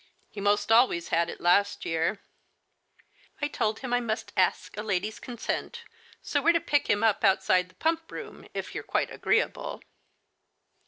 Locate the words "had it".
1.09-1.39